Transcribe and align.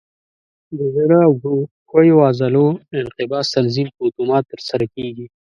د 0.77 0.79
زړه 0.95 1.19
او 1.27 1.33
ښویو 1.87 2.17
عضلو 2.29 2.65
انقباض 2.99 3.45
تنظیم 3.55 3.87
په 3.95 3.99
اتومات 4.09 4.43
ترسره 4.53 4.85
کېږي. 4.95 5.25